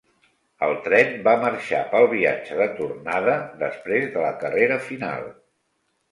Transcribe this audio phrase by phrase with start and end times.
[0.67, 5.29] El tren va marxar pel viatge de tornada després de la carrera final.